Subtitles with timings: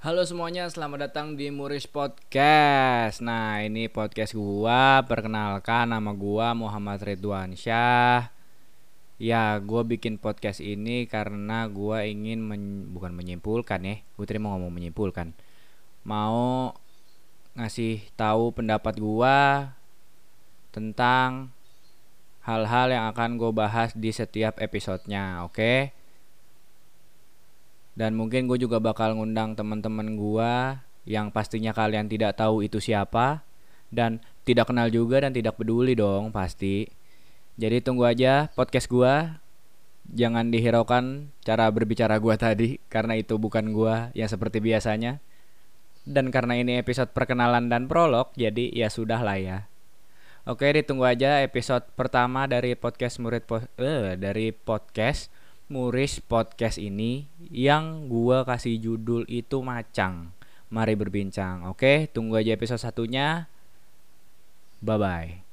[0.00, 3.20] Halo semuanya, selamat datang di Muris Podcast.
[3.20, 5.04] Nah, ini podcast gua.
[5.04, 8.32] Perkenalkan nama gua Muhammad Ridwan Syah.
[9.20, 14.00] Ya, gua bikin podcast ini karena gua ingin men- bukan menyimpulkan ya.
[14.16, 15.36] Gue tadi mau ngomong menyimpulkan.
[16.08, 16.72] Mau
[17.60, 19.76] ngasih tahu pendapat gua
[20.72, 21.52] tentang
[22.40, 25.92] hal-hal yang akan gue bahas di setiap episodenya, oke?
[28.00, 30.52] Dan mungkin gue juga bakal ngundang teman-teman gue
[31.04, 33.44] yang pastinya kalian tidak tahu itu siapa
[33.92, 36.88] dan tidak kenal juga dan tidak peduli dong pasti.
[37.60, 39.36] Jadi tunggu aja podcast gue.
[40.16, 45.20] Jangan dihiraukan cara berbicara gue tadi karena itu bukan gue yang seperti biasanya.
[46.08, 49.58] Dan karena ini episode perkenalan dan prolog, jadi ya sudah lah ya.
[50.48, 55.28] Oke, ditunggu aja episode pertama dari podcast murid po eh, dari podcast
[55.70, 60.30] Muris podcast ini yang gua kasih judul itu macang.
[60.70, 61.66] Mari berbincang.
[61.66, 63.50] Oke, tunggu aja episode satunya.
[64.80, 65.49] Bye bye.